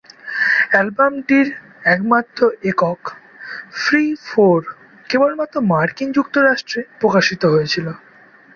[0.71, 1.47] অ্যালবামটির
[1.85, 2.39] একমাত্র
[2.63, 3.01] একক,
[3.73, 4.59] "free four"
[5.09, 7.87] কেবলমাত্র মার্কিন যুক্তরাষ্ট্রে প্রকাশিত হয়েছিল।